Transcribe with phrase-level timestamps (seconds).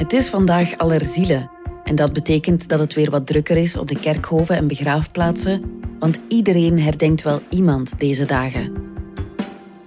[0.00, 1.50] Het is vandaag Allerzielen.
[1.84, 6.20] En dat betekent dat het weer wat drukker is op de kerkhoven en begraafplaatsen, want
[6.28, 8.72] iedereen herdenkt wel iemand deze dagen.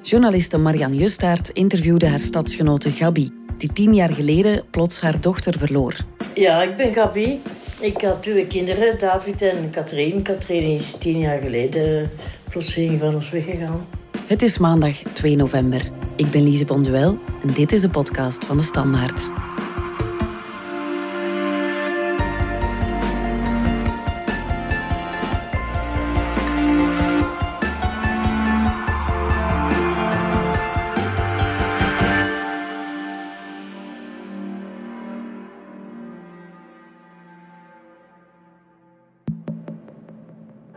[0.02, 5.96] Journaliste Marianne Justaert interviewde haar stadsgenote Gabi, die tien jaar geleden plots haar dochter verloor.
[6.36, 7.42] Ja, ik ben Gabi.
[7.80, 10.22] Ik had twee kinderen, David en Katrien.
[10.22, 12.10] Katrien is tien jaar geleden
[12.50, 13.88] plotseling van ons weggegaan.
[14.28, 15.82] Het is maandag 2 november.
[16.16, 19.32] Ik ben Lise Bonduel en dit is de podcast van de Standaard.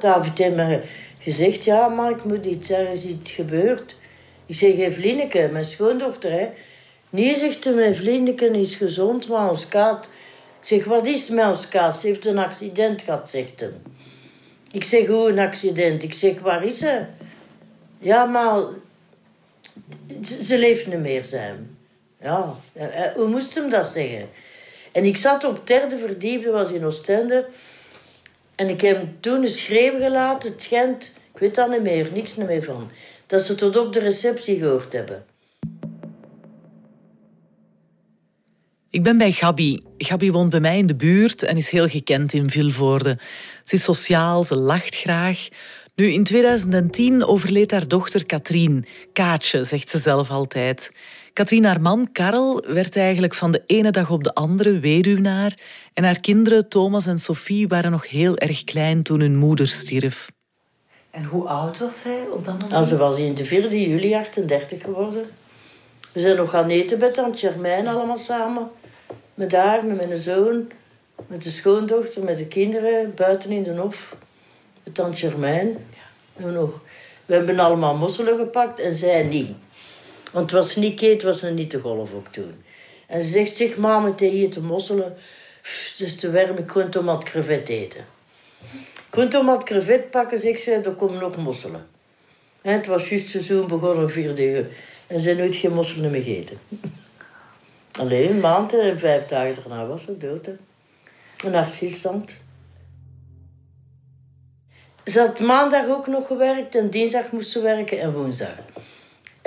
[0.07, 0.81] David heeft me
[1.19, 3.97] gezegd, ja, maar ik moet iets, er is iets gebeurd.
[4.47, 6.49] Ik zeg, Evelineke, mijn schoondochter, hè.
[7.11, 10.09] Nee, zegt hij, mijn Evelineke is gezond, maar ons kaat...
[10.61, 12.01] Ik zeg, wat is het met ons kaat?
[12.01, 13.71] Ze heeft een accident gehad, zegt hij.
[14.73, 16.03] Ik zeg, hoe een accident?
[16.03, 17.05] Ik zeg, waar is ze?
[17.99, 18.63] Ja, maar...
[20.43, 21.77] Ze, leeft niet meer, zijn.
[22.21, 24.29] Ja, eh, eh, hoe moest hem dat zeggen?
[24.93, 27.47] En ik zat op het derde verdiepte, was in Oostende...
[28.57, 30.51] En ik heb hem toen een schreeuw gelaten.
[30.51, 32.91] Het schijnt, ik weet dat niet meer, niks meer van.
[33.27, 35.25] Dat ze tot op de receptie gehoord hebben.
[38.91, 39.83] Ik ben bij Gabi.
[39.99, 43.19] Gabi woont bij mij in de buurt en is heel gekend in Vilvoorde.
[43.65, 45.49] Ze is sociaal, ze lacht graag.
[45.95, 48.87] Nu, in 2010 overleed haar dochter Katrien.
[49.13, 50.91] Kaatje, zegt ze zelf altijd.
[51.37, 55.59] Katrien, haar man Karel, werd eigenlijk van de ene dag op de andere weduwnaar.
[55.95, 60.31] En haar kinderen, Thomas en Sophie, waren nog heel erg klein toen hun moeder stierf.
[61.11, 62.73] En hoe oud was zij op dat moment?
[62.73, 65.25] En ze was in de 4 juli 38 geworden.
[66.13, 68.71] We zijn nog gaan eten bij tante Germain allemaal samen.
[69.35, 70.71] Met haar, met mijn zoon,
[71.27, 74.17] met de schoondochter, met de kinderen, buiten in de hof.
[74.85, 75.67] Met tante Germain.
[76.33, 76.81] We hebben, nog,
[77.27, 79.51] we hebben allemaal mosselen gepakt en zij niet.
[80.37, 82.53] Want het was niet keet, was nog niet te golf ook toen.
[83.07, 85.17] En ze zegt, zeg maar met hier te mosselen.
[85.63, 88.05] Het is te warm, ik kon crevet eten.
[88.73, 91.87] Ik kon tomat crevet pakken, zegt ze, er komen ook mosselen.
[92.63, 94.67] En het was juist seizoen begonnen, vierde uur.
[95.07, 96.59] En ze nooit geen mosselen meer gegeten.
[98.01, 100.47] Alleen een maand en vijf dagen daarna was ze dood.
[100.47, 100.55] Hè.
[101.45, 102.37] Een hartstilstand.
[105.05, 108.63] Ze had maandag ook nog gewerkt en dinsdag moest ze werken en woensdag.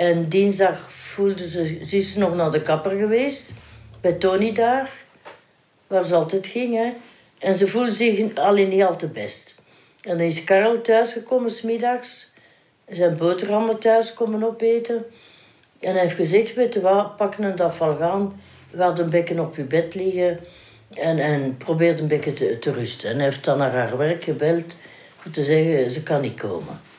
[0.00, 3.52] En dinsdag voelde ze, ze is nog naar de kapper geweest,
[4.00, 4.90] bij Tony daar,
[5.86, 6.74] waar ze altijd ging.
[6.74, 6.92] Hè.
[7.38, 9.62] En ze voelde zich alleen niet al te best.
[10.02, 12.32] En dan is Karel thuisgekomen smiddags,
[12.88, 15.04] zijn boterhammen thuis komen opeten.
[15.80, 17.58] En hij heeft gezegd, weet wat, pak een
[17.96, 18.40] gaan,
[18.74, 20.40] gaat een bekken op je bed liggen
[20.94, 23.10] en, en probeert een beetje te, te rusten.
[23.10, 24.76] En hij heeft dan naar haar werk gebeld
[25.24, 26.89] om te zeggen, ze kan niet komen.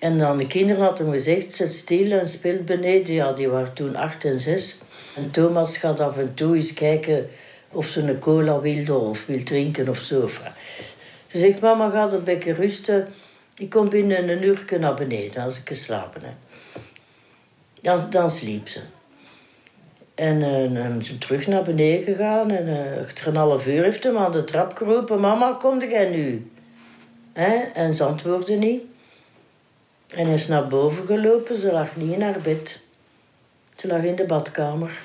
[0.00, 3.14] En dan de kinderen hadden hem gezegd, zet stil en speelt beneden.
[3.14, 4.78] Ja, die waren toen acht en zes.
[5.16, 7.28] En Thomas gaat af en toe eens kijken
[7.70, 10.28] of ze een cola wilde of wil drinken of zo.
[11.26, 13.08] Ze zegt, mama gaat een beetje rusten.
[13.56, 16.34] Ik kom binnen een uur naar beneden als ik geslapen heb.
[17.80, 18.80] Dan, dan sliep ze.
[20.14, 20.40] En
[20.74, 22.50] uh, ze terug naar beneden gegaan.
[22.50, 25.20] En uh, achter een half uur heeft hem aan de trap geroepen.
[25.20, 26.50] Mama, kom jij nu?
[27.74, 28.82] En ze antwoordde niet.
[30.14, 31.56] En hij is naar boven gelopen.
[31.56, 32.80] Ze lag niet in haar bed.
[33.76, 34.98] Ze lag in de badkamer.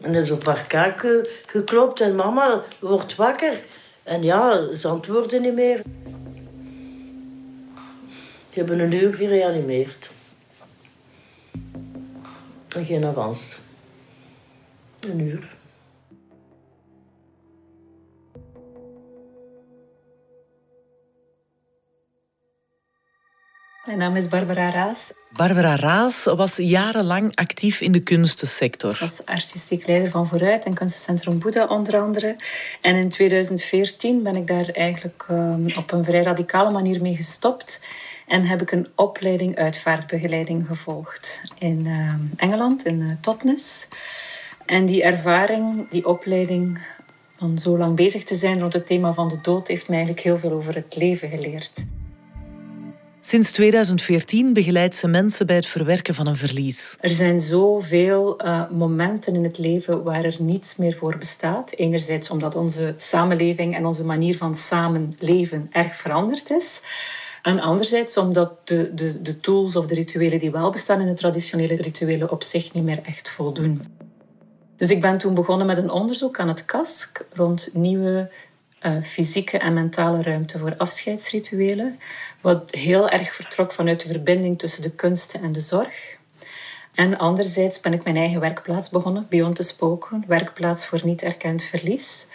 [0.00, 1.06] En er is op haar kaak
[1.46, 2.00] geklopt.
[2.00, 3.64] En mama wordt wakker.
[4.02, 5.82] En ja, ze antwoordde niet meer.
[8.50, 10.10] Ze hebben een uur gereanimeerd.
[12.68, 13.58] En geen avans.
[15.00, 15.57] Een uur.
[23.88, 25.12] Mijn naam is Barbara Raas.
[25.36, 28.90] Barbara Raas was jarenlang actief in de kunstensector.
[28.90, 32.36] Ik was artistiek leider van Vooruit en kunstencentrum Boeddha onder andere.
[32.80, 37.80] En in 2014 ben ik daar eigenlijk um, op een vrij radicale manier mee gestopt.
[38.26, 43.88] En heb ik een opleiding uitvaartbegeleiding gevolgd in uh, Engeland, in uh, Totnes.
[44.66, 46.78] En die ervaring, die opleiding,
[47.36, 50.26] van zo lang bezig te zijn rond het thema van de dood, heeft mij eigenlijk
[50.26, 51.72] heel veel over het leven geleerd.
[53.28, 56.96] Sinds 2014 begeleidt ze mensen bij het verwerken van een verlies.
[57.00, 61.72] Er zijn zoveel uh, momenten in het leven waar er niets meer voor bestaat.
[61.72, 66.82] Enerzijds omdat onze samenleving en onze manier van samenleven erg veranderd is.
[67.42, 71.14] En anderzijds omdat de, de, de tools of de rituelen die wel bestaan in de
[71.14, 73.82] traditionele rituelen op zich niet meer echt voldoen.
[74.76, 78.30] Dus ik ben toen begonnen met een onderzoek aan het KASK rond nieuwe
[78.82, 81.98] uh, fysieke en mentale ruimte voor afscheidsrituelen.
[82.40, 86.16] Wat heel erg vertrok vanuit de verbinding tussen de kunsten en de zorg.
[86.94, 91.64] En anderzijds ben ik mijn eigen werkplaats begonnen, Beyond the Spoken, werkplaats voor niet erkend
[91.64, 92.26] verlies.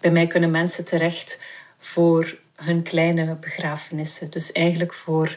[0.00, 1.44] Bij mij kunnen mensen terecht
[1.78, 4.30] voor hun kleine begrafenissen.
[4.30, 5.36] Dus eigenlijk voor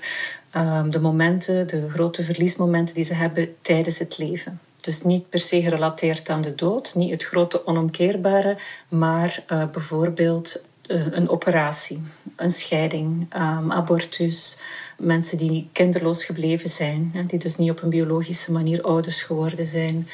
[0.56, 4.59] um, de momenten, de grote verliesmomenten die ze hebben tijdens het leven.
[4.83, 8.57] Dus niet per se gerelateerd aan de dood, niet het grote onomkeerbare,
[8.89, 12.03] maar uh, bijvoorbeeld uh, een operatie,
[12.35, 14.59] een scheiding, um, abortus,
[14.97, 19.65] mensen die kinderloos gebleven zijn, hè, die dus niet op een biologische manier ouders geworden
[19.65, 20.07] zijn.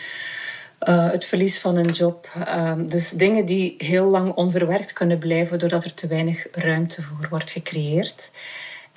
[0.87, 2.29] Uh, het verlies van een job.
[2.37, 7.27] Uh, dus dingen die heel lang onverwerkt kunnen blijven doordat er te weinig ruimte voor
[7.29, 8.31] wordt gecreëerd.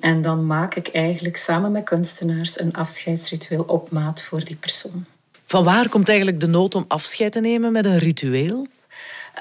[0.00, 5.06] En dan maak ik eigenlijk samen met kunstenaars een afscheidsritueel op maat voor die persoon.
[5.52, 8.66] Van waar komt eigenlijk de nood om afscheid te nemen met een ritueel?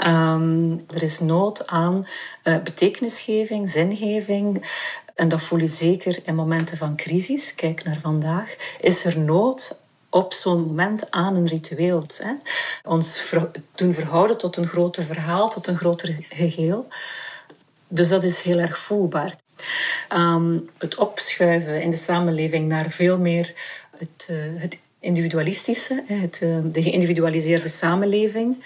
[0.06, 2.04] Um, er is nood aan
[2.44, 4.70] uh, betekenisgeving, zingeving.
[5.16, 7.56] En dat voel je zeker in momenten van crisis.
[7.56, 8.56] Kijk naar vandaag.
[8.80, 12.06] Is er nood op zo'n moment aan een ritueel.
[12.18, 12.34] Hè?
[12.84, 13.34] Ons
[13.76, 16.88] doen verhouden tot een groter verhaal, tot een groter geheel.
[17.88, 19.36] Dus dat is heel erg voelbaar.
[20.14, 23.54] Um, het opschuiven in de samenleving naar veel meer
[23.98, 28.64] het, uh, het individualistische, het, uh, de geïndividualiseerde samenleving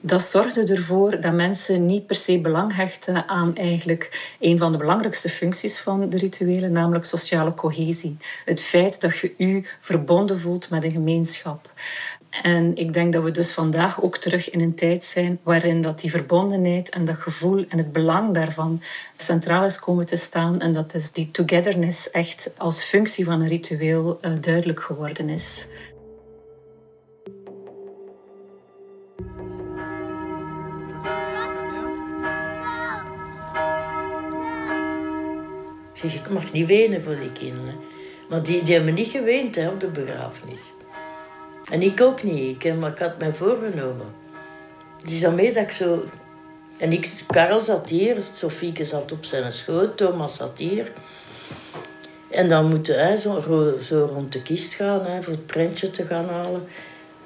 [0.00, 4.78] dat zorgde ervoor dat mensen niet per se belang hechten aan eigenlijk een van de
[4.78, 8.16] belangrijkste functies van de rituelen, namelijk sociale cohesie.
[8.44, 11.72] Het feit dat je je verbonden voelt met een gemeenschap.
[12.42, 16.00] En ik denk dat we dus vandaag ook terug in een tijd zijn waarin dat
[16.00, 18.82] die verbondenheid en dat gevoel en het belang daarvan
[19.16, 23.48] centraal is komen te staan en dat dus die togetherness echt als functie van een
[23.48, 25.68] ritueel uh, duidelijk geworden is.
[36.14, 37.74] ik mag niet wenen voor die kinderen.
[38.28, 40.60] Maar die, die hebben niet geweend hè, op de begrafenis.
[41.70, 42.64] En ik ook niet.
[42.64, 44.14] Ik, maar ik had mij voorgenomen.
[45.04, 46.04] Is mee dat ik zo...
[46.78, 50.92] En ik, Karel zat hier, Sofieke zat op zijn schoot, Thomas zat hier.
[52.30, 53.40] En dan moeten hij zo,
[53.82, 56.68] zo rond de kist gaan, hè, voor het prentje te gaan halen.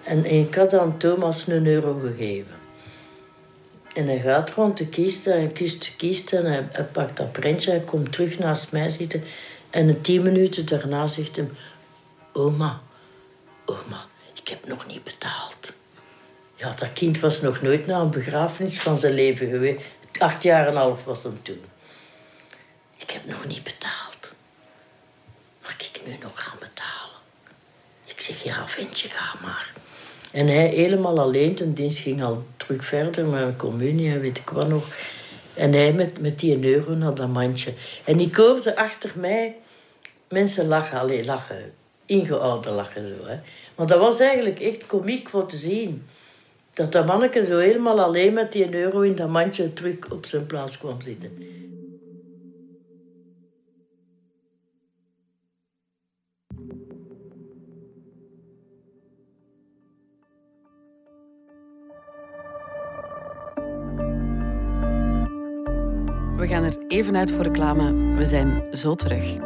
[0.02, 2.54] En ik had dan Thomas een euro gegeven.
[3.94, 7.32] En hij gaat rond de kist en hij kust de kist en hij, pakt dat
[7.32, 7.70] prentje.
[7.70, 9.22] Hij komt terug naast mij zitten.
[9.70, 11.48] En een tien minuten daarna zegt hij...
[12.32, 12.80] Oma,
[13.64, 14.06] oma,
[14.50, 15.72] heb nog niet betaald.
[16.56, 19.80] Ja, dat kind was nog nooit na een begrafenis van zijn leven geweest.
[20.18, 21.64] Acht jaar en een half was hem toen.
[22.96, 24.32] Ik heb nog niet betaald.
[25.62, 27.18] Mag ik nu nog gaan betalen?
[28.04, 29.72] Ik zeg, ja, ventje, ga maar.
[30.32, 34.38] En hij helemaal alleen, ten dienst ging al terug verder met een communie en weet
[34.38, 34.86] ik wat nog.
[35.54, 37.74] En hij met, met die euro naar dat mandje.
[38.04, 39.56] En ik hoorde achter mij
[40.28, 41.72] mensen lachen, alleen lachen.
[42.06, 43.26] Ingeoude lachen zo.
[43.26, 43.38] Hè.
[43.80, 46.02] Maar dat was eigenlijk echt komiek voor te zien.
[46.74, 50.46] Dat dat manneke zo helemaal alleen met die euro in dat mandje terug op zijn
[50.46, 51.36] plaats kwam zitten.
[66.36, 68.16] We gaan er even uit voor reclame.
[68.16, 69.38] We zijn zo terug.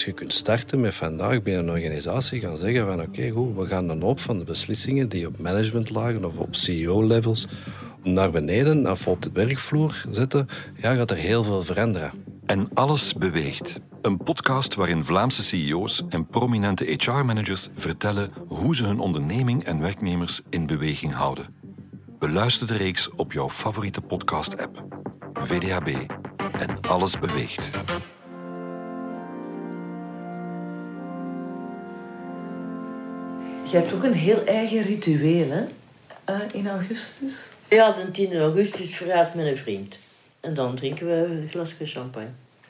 [0.00, 3.66] Als je kunt starten met vandaag bij een organisatie gaan zeggen van oké, goed, we
[3.66, 7.46] gaan een hoop van de beslissingen die op managementlagen of op CEO-levels
[8.02, 12.12] naar beneden of op de werkvloer zetten, ja, gaat er heel veel veranderen.
[12.46, 13.80] En alles beweegt.
[14.02, 20.40] Een podcast waarin Vlaamse CEO's en prominente HR-managers vertellen hoe ze hun onderneming en werknemers
[20.50, 21.46] in beweging houden.
[22.18, 24.84] Beluister de reeks op jouw favoriete podcast-app.
[25.32, 25.88] VDHB
[26.58, 27.70] en alles beweegt.
[33.70, 35.64] Je hebt ook een heel eigen ritueel, hè?
[36.30, 37.46] Uh, in augustus.
[37.68, 39.98] Ja, de 10 augustus verjaart met een vriend.
[40.40, 42.28] En dan drinken we een glasje champagne.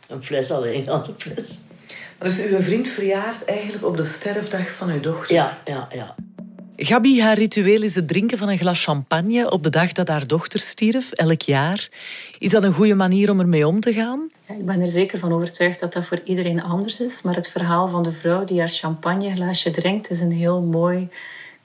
[0.08, 1.58] Een fles alleen, aan de fles.
[2.18, 5.34] Dus uw vriend verjaart eigenlijk op de sterfdag van uw dochter?
[5.34, 6.14] Ja, ja, ja.
[6.82, 10.26] Gabi, haar ritueel is het drinken van een glas champagne op de dag dat haar
[10.26, 11.88] dochter stierf, elk jaar.
[12.38, 14.30] Is dat een goede manier om ermee om te gaan?
[14.48, 17.22] Ik ben er zeker van overtuigd dat dat voor iedereen anders is.
[17.22, 21.08] Maar het verhaal van de vrouw die haar champagneglaasje drinkt is een heel mooi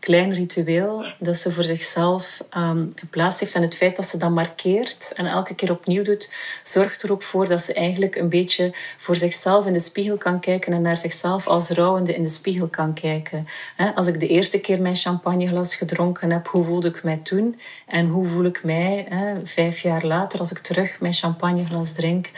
[0.06, 3.56] klein ritueel dat ze voor zichzelf um, geplaatst heeft.
[3.56, 6.30] En het feit dat ze dat markeert en elke keer opnieuw doet,
[6.64, 10.40] zorgt er ook voor dat ze eigenlijk een beetje voor zichzelf in de spiegel kan
[10.40, 13.48] kijken en naar zichzelf als rouwende in de spiegel kan kijken.
[13.96, 17.60] Als ik de eerste keer mijn champagneglas gedronken heb, hoe voelde ik mij toen?
[17.88, 19.08] En hoe voel ik mij
[19.44, 22.30] vijf jaar later als ik terug mijn champagneglas drink?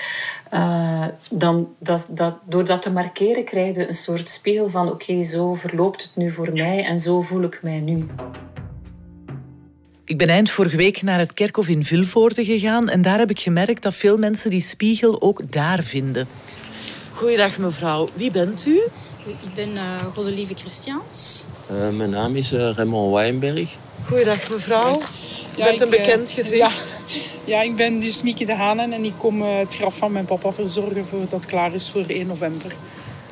[0.53, 5.23] Uh, dan dat, dat, door dat te markeren krijg je een soort spiegel van oké,
[5.23, 8.05] zo verloopt het nu voor mij en zo voel ik mij nu.
[10.03, 13.39] Ik ben eind vorige week naar het kerkhof in Vilvoorde gegaan en daar heb ik
[13.39, 16.27] gemerkt dat veel mensen die spiegel ook daar vinden.
[17.13, 18.81] Goeiedag mevrouw, wie bent u?
[19.25, 21.47] Ik ben uh, Godelieve Christiaans.
[21.71, 23.77] Uh, mijn naam is uh, Raymond Wijnberg.
[24.07, 25.01] Goeiedag mevrouw.
[25.55, 26.99] Je bent een bekend gezicht.
[27.45, 30.25] Ja, ik ben dus Mieke de Hanen en ik kom eh, het graf van mijn
[30.25, 32.75] papa verzorgen voordat het klaar is voor 1 november.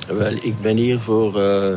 [0.07, 1.73] Wel, ik ben hier voor uh,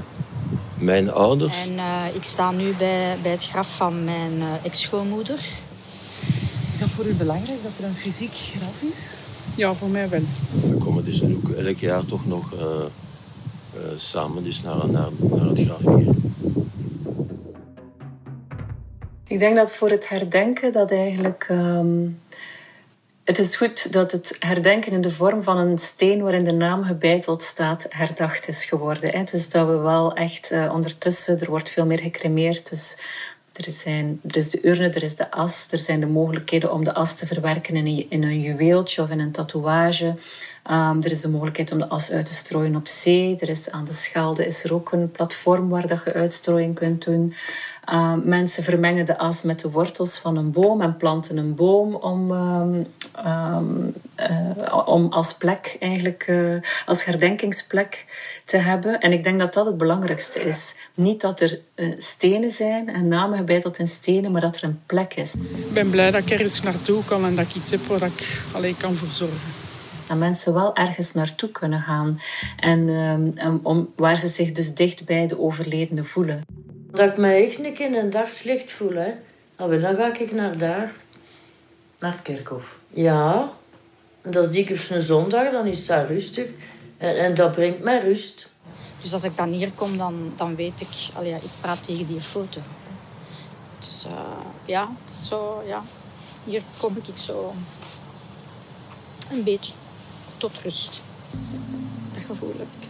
[0.78, 1.66] mijn ouders.
[1.66, 5.38] En uh, ik sta nu bij, bij het graf van mijn ex-schoonmoeder.
[6.72, 9.20] Is dat voor u belangrijk dat er een fysiek graf is?
[9.54, 10.22] Ja, voor mij wel.
[10.68, 12.54] We komen dus ook elk jaar toch nog
[13.96, 16.14] samen dus naar, naar, naar het graf hier.
[19.28, 21.46] Ik denk dat voor het herdenken dat eigenlijk.
[21.50, 22.20] Um,
[23.24, 26.84] het is goed dat het herdenken in de vorm van een steen waarin de naam
[26.84, 29.10] gebeiteld staat herdacht is geworden.
[29.10, 29.24] Hè.
[29.24, 32.70] Dus dat we wel echt uh, ondertussen, er wordt veel meer gecremeerd.
[32.70, 32.98] Dus
[33.52, 36.84] er, zijn, er is de urne, er is de as, er zijn de mogelijkheden om
[36.84, 40.14] de as te verwerken in een, in een juweeltje of in een tatoeage.
[40.70, 43.36] Um, er is de mogelijkheid om de as uit te strooien op zee.
[43.38, 47.04] Er is aan de Schelde is er ook een platform waar dat je uitstrooiing kunt
[47.04, 47.34] doen.
[47.92, 51.94] Uh, mensen vermengen de as met de wortels van een boom en planten een boom
[51.94, 52.86] om, um,
[53.26, 53.94] um,
[54.30, 58.04] uh, om als plek, eigenlijk uh, als herdenkingsplek
[58.44, 59.00] te hebben.
[59.00, 60.74] En ik denk dat dat het belangrijkste is.
[60.94, 61.60] Niet dat er
[61.98, 65.34] stenen zijn en namen gebeiteld in stenen, maar dat er een plek is.
[65.34, 68.42] Ik ben blij dat ik ergens naartoe kan en dat ik iets heb waar ik
[68.54, 69.66] alleen kan voor zorgen
[70.08, 72.20] dat mensen wel ergens naartoe kunnen gaan.
[72.56, 76.44] En um, om, waar ze zich dus dicht bij de overledene voelen.
[76.90, 78.94] Dat ik me echt een keer in een dagslicht voel.
[78.94, 79.12] Hè.
[79.56, 80.92] Ah, dan ga ik naar daar.
[81.98, 82.76] Naar het kerkhof?
[82.90, 83.52] Ja.
[84.22, 86.48] En dat is dikwijls een zondag, dan is daar rustig.
[86.96, 88.50] En, en dat brengt mij rust.
[89.02, 91.14] Dus als ik dan hier kom, dan, dan weet ik...
[91.14, 92.60] Allee, ik praat tegen die foto.
[93.78, 94.12] Dus uh,
[94.64, 95.82] ja, zo, ja,
[96.44, 97.54] hier kom ik zo
[99.30, 99.72] een beetje
[100.36, 101.02] tot rust.
[102.12, 102.88] Dat gevoel heb ik.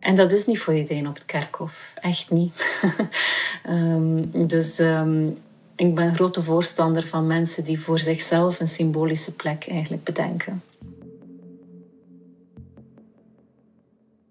[0.00, 1.94] En dat is niet voor iedereen op het kerkhof.
[2.00, 2.80] Echt niet.
[3.68, 5.38] um, dus um,
[5.76, 10.62] ik ben grote voorstander van mensen die voor zichzelf een symbolische plek eigenlijk bedenken.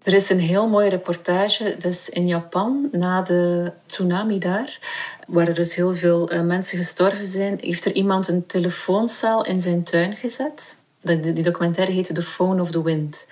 [0.02, 4.78] Er is een heel mooie reportage, is in Japan, na de tsunami daar,
[5.26, 9.60] waar er dus heel veel uh, mensen gestorven zijn, heeft er iemand een telefooncel in
[9.60, 10.78] zijn tuin gezet.
[11.02, 13.26] Die documentaire heette The Phone of the Wind.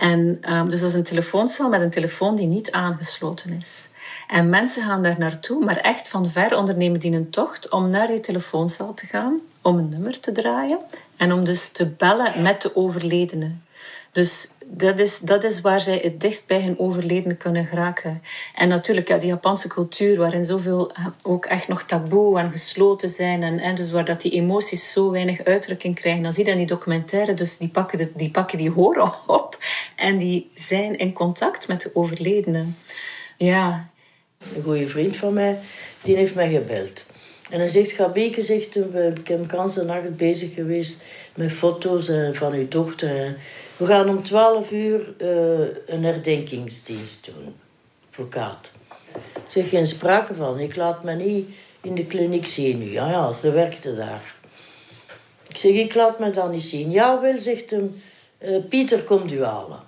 [0.00, 3.88] En um, dus dat is een telefooncel met een telefoon die niet aangesloten is.
[4.28, 8.06] En mensen gaan daar naartoe, maar echt van ver ondernemen die een tocht om naar
[8.06, 10.78] die telefooncel te gaan, om een nummer te draaien
[11.16, 13.50] en om dus te bellen met de overledene.
[14.12, 18.22] Dus dat is, dat is waar zij het dichtst bij hun overledene kunnen geraken.
[18.54, 23.08] En natuurlijk, ja, die Japanse cultuur, waarin zoveel eh, ook echt nog taboe en gesloten
[23.08, 23.42] zijn.
[23.42, 26.22] En, en dus waar dat die emoties zo weinig uitdrukking krijgen.
[26.22, 29.58] Dan zie je dan die documentaire, dus die pakken, die pakken die horen op.
[29.96, 32.64] En die zijn in contact met de overledene.
[33.36, 33.88] Ja.
[34.56, 35.58] Een goede vriend van mij,
[36.02, 37.04] die heeft mij gebeld.
[37.50, 40.98] En hij zegt, Gabeke, zegt, ik kans de nacht bezig geweest
[41.34, 43.36] met foto's eh, van uw dochter.
[43.80, 47.54] We gaan om 12 uur uh, een herdenkingsdienst doen.
[48.08, 48.70] Advocaat.
[49.48, 50.58] Zeg, geen sprake van.
[50.58, 51.48] Ik laat me niet
[51.80, 52.90] in de kliniek zien.
[52.90, 54.34] Ja, ja, ze werkte daar.
[55.48, 56.90] Ik zeg, ik laat me dan niet zien.
[56.90, 58.02] Ja, wel, zegt hem,
[58.38, 59.80] uh, Pieter komt u halen.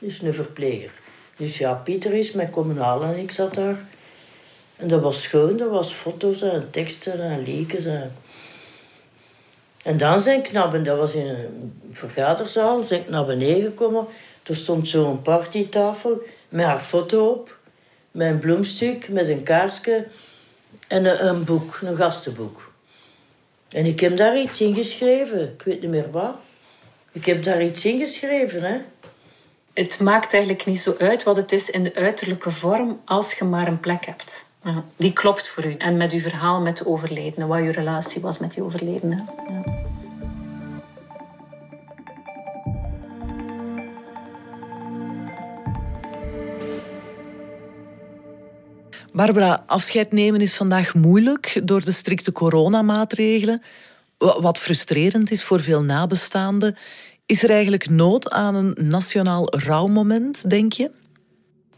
[0.00, 0.90] Is een verpleger.
[1.36, 3.84] Dus ja, Pieter is mij komen halen en ik zat daar.
[4.76, 7.84] En dat was schoon, dat was foto's en teksten en lekens.
[7.84, 8.12] En...
[9.84, 14.06] En dan zijn knappen, dat was in een vergaderzaal, zijn ik naar beneden gekomen.
[14.42, 17.58] Er stond zo'n partytafel met haar foto op,
[18.10, 20.06] met een bloemstuk, met een kaarsje
[20.88, 22.72] en een, een, boek, een gastenboek.
[23.68, 26.34] En ik heb daar iets in geschreven, ik weet niet meer wat.
[27.12, 28.78] Ik heb daar iets in geschreven, hè.
[29.72, 33.44] Het maakt eigenlijk niet zo uit wat het is in de uiterlijke vorm, als je
[33.44, 34.47] maar een plek hebt.
[34.96, 35.74] Die klopt voor u.
[35.74, 39.24] En met uw verhaal met de overledene, wat uw relatie was met die overledene.
[39.48, 39.78] Ja.
[49.12, 53.62] Barbara, afscheid nemen is vandaag moeilijk door de strikte coronamaatregelen.
[54.18, 56.76] Wat frustrerend is voor veel nabestaanden.
[57.26, 60.90] Is er eigenlijk nood aan een nationaal rouwmoment, denk je?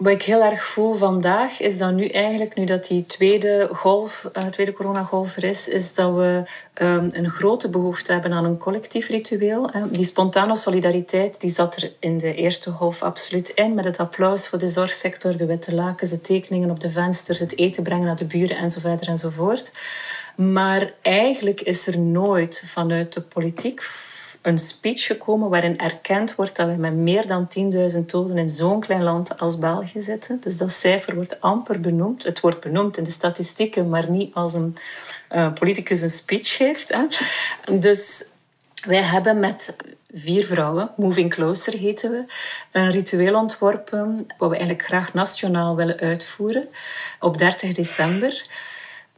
[0.00, 4.30] Wat ik heel erg voel vandaag is dat nu eigenlijk, nu dat die tweede golf,
[4.36, 6.42] uh, tweede coronagolf er is, is dat we
[6.82, 9.70] um, een grote behoefte hebben aan een collectief ritueel.
[9.90, 14.48] Die spontane solidariteit, die zat er in de eerste golf absoluut in, met het applaus
[14.48, 18.16] voor de zorgsector, de witte lakens, de tekeningen op de vensters, het eten brengen naar
[18.16, 19.72] de buren en zo verder enzovoort.
[20.36, 23.82] Maar eigenlijk is er nooit vanuit de politiek
[24.42, 27.48] een speech gekomen waarin erkend wordt dat we met meer dan
[27.94, 30.40] 10.000 doden in zo'n klein land als België zitten.
[30.40, 32.22] Dus dat cijfer wordt amper benoemd.
[32.22, 34.76] Het wordt benoemd in de statistieken, maar niet als een
[35.32, 36.88] uh, politicus een speech geeft.
[36.88, 37.06] Hè.
[37.78, 38.26] Dus
[38.86, 39.76] wij hebben met
[40.12, 42.24] vier vrouwen, Moving Closer heten we,
[42.72, 46.68] een ritueel ontworpen wat we eigenlijk graag nationaal willen uitvoeren
[47.20, 48.42] op 30 december.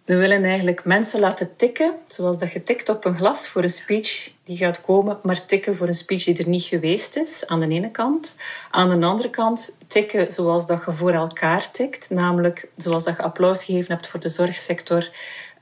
[0.05, 3.69] We willen eigenlijk mensen laten tikken, zoals dat je tikt op een glas voor een
[3.69, 7.61] speech die gaat komen, maar tikken voor een speech die er niet geweest is, aan
[7.61, 8.37] de ene kant.
[8.71, 13.23] Aan de andere kant tikken zoals dat je voor elkaar tikt, namelijk zoals dat je
[13.23, 15.11] applaus gegeven hebt voor de zorgsector,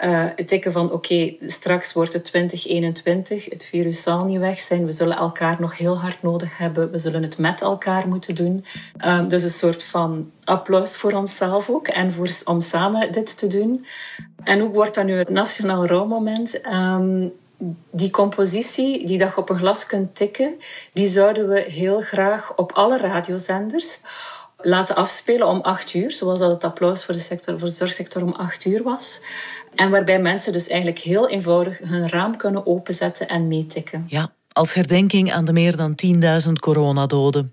[0.04, 4.85] uh, het tikken van oké, straks wordt het 2021, het virus zal niet weg zijn,
[4.85, 8.64] we zullen elkaar nog heel hard nodig hebben, we zullen het met elkaar moeten doen.
[9.04, 13.47] Uh, dus een soort van applaus voor onszelf ook en voor, om samen dit te
[13.47, 13.87] doen.
[14.45, 16.66] En hoe wordt dat nu het nationaal rouwmoment?
[16.66, 17.33] Um,
[17.90, 20.54] die compositie die dat je op een glas kunt tikken,
[20.92, 24.02] die zouden we heel graag op alle radiozenders
[24.62, 28.23] laten afspelen om acht uur, zoals dat het applaus voor de, sector, voor de zorgsector
[28.23, 29.21] om acht uur was.
[29.75, 34.05] En waarbij mensen dus eigenlijk heel eenvoudig hun raam kunnen openzetten en meetikken.
[34.09, 35.95] Ja, als herdenking aan de meer dan
[36.47, 37.52] 10.000 coronadoden.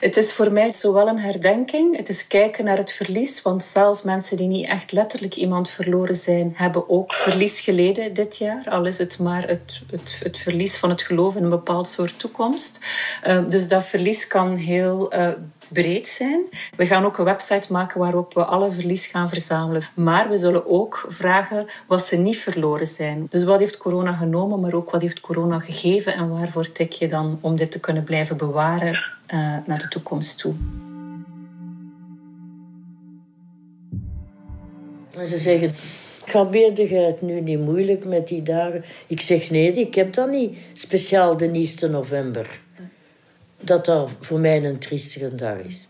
[0.00, 4.02] Het is voor mij zowel een herdenking, het is kijken naar het verlies, want zelfs
[4.02, 8.86] mensen die niet echt letterlijk iemand verloren zijn, hebben ook verlies geleden dit jaar, al
[8.86, 12.84] is het maar het, het, het verlies van het geloof in een bepaald soort toekomst.
[13.26, 15.28] Uh, dus dat verlies kan heel uh,
[15.68, 16.40] breed zijn.
[16.76, 19.88] We gaan ook een website maken waarop we alle verlies gaan verzamelen.
[19.94, 23.26] Maar we zullen ook vragen wat ze niet verloren zijn.
[23.30, 27.08] Dus wat heeft corona genomen, maar ook wat heeft corona gegeven en waarvoor tik je
[27.08, 30.54] dan om dit te kunnen blijven bewaren uh, naar de toekomst toe.
[35.26, 35.74] Ze zeggen,
[36.26, 38.84] Gabeerde je het nu niet moeilijk met die dagen?
[39.06, 40.58] Ik zeg nee, ik heb dat niet.
[40.72, 41.50] Speciaal de
[41.80, 42.60] 1 november
[43.60, 45.86] dat dat voor mij een triestige dag is.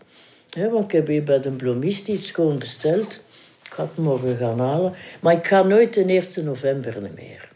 [0.49, 3.23] want ik heb hier bij de bloemist iets gewoon besteld.
[3.65, 4.93] Ik ga het morgen gaan halen.
[5.19, 6.03] Maar ik ga nooit de
[6.35, 7.47] 1 november meer.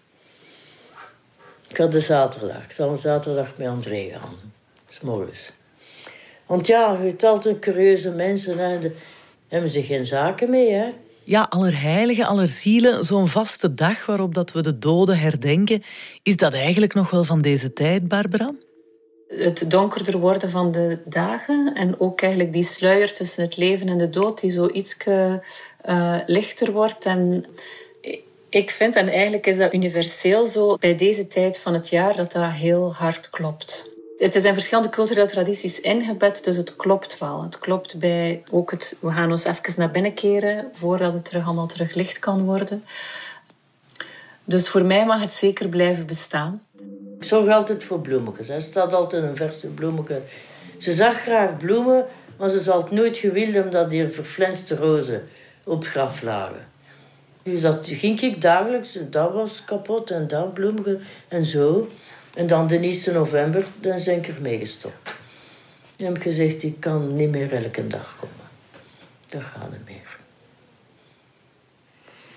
[1.69, 2.63] Ik ga de zaterdag.
[2.63, 4.35] Ik zal een zaterdag met André gaan.
[5.01, 5.51] Morgens.
[6.45, 8.57] Want ja, je hebt altijd curieuze mensen.
[8.57, 8.95] De,
[9.47, 10.89] hebben ze geen zaken mee, hè.
[11.23, 15.83] Ja, allerheiligen, allerzielen, zo'n vaste dag waarop dat we de doden herdenken.
[16.23, 18.53] Is dat eigenlijk nog wel van deze tijd, Barbara?
[19.37, 23.97] Het donkerder worden van de dagen en ook eigenlijk die sluier tussen het leven en
[23.97, 27.05] de dood die zo iets uh, lichter wordt.
[27.05, 27.45] En
[28.49, 32.31] ik vind, en eigenlijk is dat universeel zo, bij deze tijd van het jaar, dat
[32.31, 33.89] dat heel hard klopt.
[34.17, 37.43] Het zijn verschillende culturele tradities ingebed, dus het klopt wel.
[37.43, 41.45] Het klopt bij ook het, we gaan ons even naar binnen keren voordat het terug
[41.45, 42.83] allemaal terug licht kan worden.
[44.43, 46.61] Dus voor mij mag het zeker blijven bestaan.
[47.21, 48.49] Ik zorg altijd voor bloemetjes.
[48.49, 50.21] Er staat altijd een verse bloemetje.
[50.77, 52.05] Ze zag graag bloemen,
[52.37, 55.27] maar ze zal het nooit gewild omdat die verflenste rozen
[55.63, 56.67] op het graf lagen.
[57.43, 58.97] Dus dat ging ik dagelijks.
[59.09, 61.89] Dat was kapot en dat bloemetje en zo.
[62.33, 65.13] En dan de 1 november, dan zijn ik ermee gestopt.
[65.95, 68.49] Dan heb ik gezegd, ik kan niet meer elke dag komen.
[69.27, 70.17] Dat gaat niet meer.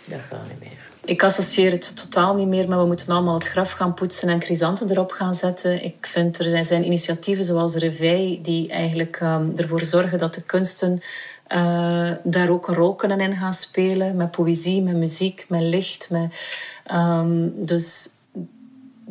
[0.08, 0.93] Dat gaat niet meer.
[1.04, 4.42] Ik associeer het totaal niet meer, maar we moeten allemaal het graf gaan poetsen en
[4.42, 5.84] chrysanten erop gaan zetten.
[5.84, 11.00] Ik vind er zijn initiatieven zoals Revij die eigenlijk um, ervoor zorgen dat de kunsten
[11.48, 14.16] uh, daar ook een rol kunnen in gaan spelen.
[14.16, 16.10] Met poëzie, met muziek, met licht.
[16.10, 16.34] Met,
[16.92, 18.08] um, dus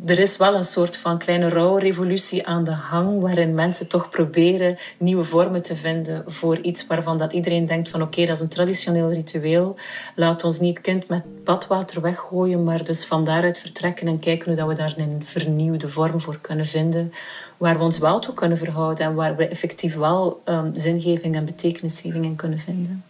[0.06, 4.78] er is wel een soort van kleine rouwrevolutie aan de hang, waarin mensen toch proberen
[4.98, 8.48] nieuwe vormen te vinden voor iets waarvan dat iedereen denkt van oké, dat is een
[8.48, 9.76] traditioneel ritueel.
[10.14, 14.56] Laat ons niet kind met badwater weggooien, maar dus van daaruit vertrekken en kijken hoe
[14.56, 17.12] dat we daar een vernieuwde vorm voor kunnen vinden,
[17.56, 21.44] waar we ons wel toe kunnen verhouden en waar we effectief wel um, zingeving en
[21.44, 23.04] betekenisgeving in kunnen vinden.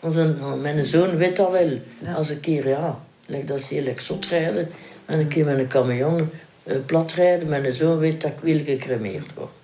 [0.00, 1.78] Onze, mijn zoon weet dat wel.
[2.14, 2.98] Als ik hier, ja,
[3.44, 4.68] dat is heel zot rijden
[5.08, 6.30] en een keer met een camion
[6.64, 7.48] uh, platrijden.
[7.48, 9.54] Mijn zoon weet dat ik wil gecremeerd worden.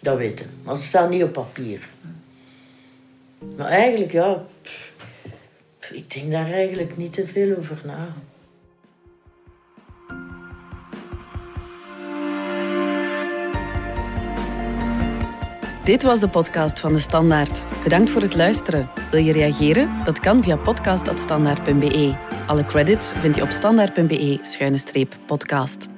[0.00, 0.34] Dat hij.
[0.62, 1.88] Maar ze staat niet op papier.
[3.56, 4.44] Maar eigenlijk, ja,
[5.92, 8.14] ik denk daar eigenlijk niet te veel over na.
[15.84, 17.64] Dit was de podcast van De Standaard.
[17.82, 18.88] Bedankt voor het luisteren.
[19.10, 19.90] Wil je reageren?
[20.04, 22.25] Dat kan via podcast.standaard.be.
[22.46, 25.95] Alle credits vind je op standaard.be-podcast.